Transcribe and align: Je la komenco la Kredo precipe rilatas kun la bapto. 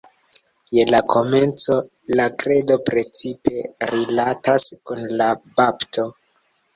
Je 0.75 0.83
la 0.91 0.99
komenco 1.13 1.75
la 2.19 2.25
Kredo 2.43 2.77
precipe 2.87 3.53
rilatas 3.91 4.65
kun 4.89 5.05
la 5.21 5.29
bapto. 5.61 6.07